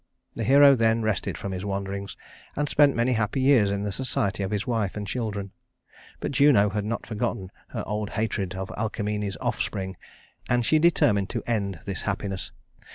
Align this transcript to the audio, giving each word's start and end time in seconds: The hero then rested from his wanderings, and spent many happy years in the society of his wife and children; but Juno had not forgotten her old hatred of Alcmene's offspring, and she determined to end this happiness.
The 0.35 0.43
hero 0.43 0.75
then 0.75 1.03
rested 1.03 1.37
from 1.37 1.51
his 1.51 1.63
wanderings, 1.63 2.17
and 2.55 2.67
spent 2.67 2.95
many 2.95 3.13
happy 3.13 3.39
years 3.39 3.69
in 3.69 3.83
the 3.83 3.91
society 3.91 4.41
of 4.41 4.49
his 4.49 4.65
wife 4.65 4.97
and 4.97 5.05
children; 5.05 5.51
but 6.19 6.31
Juno 6.31 6.71
had 6.71 6.85
not 6.85 7.05
forgotten 7.05 7.51
her 7.67 7.83
old 7.87 8.09
hatred 8.17 8.55
of 8.55 8.71
Alcmene's 8.75 9.37
offspring, 9.41 9.97
and 10.49 10.65
she 10.65 10.79
determined 10.79 11.29
to 11.29 11.43
end 11.45 11.81
this 11.85 12.01
happiness. 12.01 12.51